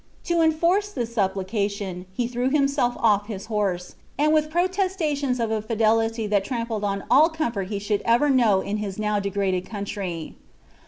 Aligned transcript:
To 0.23 0.41
enforce 0.41 0.89
this 0.91 1.13
supplication, 1.13 2.07
he 2.11 2.25
threw 2.27 2.49
himself 2.49 2.95
off 2.97 3.27
his 3.27 3.45
horse, 3.45 3.93
and, 4.17 4.33
with 4.33 4.49
protestations 4.49 5.39
of 5.39 5.51
a 5.51 5.61
fidelity 5.61 6.25
that 6.25 6.43
trampled 6.43 6.83
on 6.83 7.03
all 7.11 7.29
comfort 7.29 7.67
he 7.67 7.77
should 7.77 8.01
ever 8.03 8.27
know 8.31 8.61
in 8.61 8.77
his 8.77 8.97
now 8.97 9.19
degraded 9.19 9.67
country. 9.67 10.33